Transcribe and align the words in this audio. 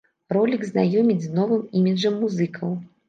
Ролік 0.35 0.63
знаёміць 0.69 1.19
з 1.25 1.29
новым 1.41 1.61
іміджам 1.81 2.17
музыкаў. 2.25 2.73